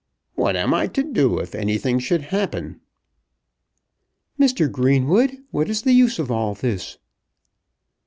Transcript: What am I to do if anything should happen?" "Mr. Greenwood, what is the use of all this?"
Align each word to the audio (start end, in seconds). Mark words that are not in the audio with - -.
What 0.33 0.55
am 0.55 0.73
I 0.73 0.87
to 0.87 1.03
do 1.03 1.37
if 1.37 1.53
anything 1.53 1.99
should 1.99 2.23
happen?" 2.33 2.81
"Mr. 4.39 4.67
Greenwood, 4.71 5.37
what 5.51 5.69
is 5.69 5.83
the 5.83 5.93
use 5.93 6.17
of 6.17 6.31
all 6.31 6.55
this?" 6.55 6.97